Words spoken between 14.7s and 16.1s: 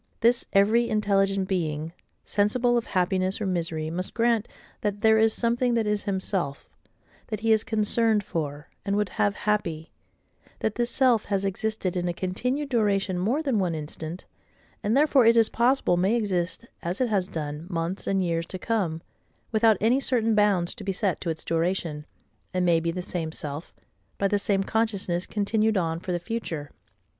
and therefore it is possible